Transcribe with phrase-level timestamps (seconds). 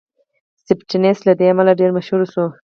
[0.63, 2.53] سټېفنس له دې امله ډېر مشهور شوی و.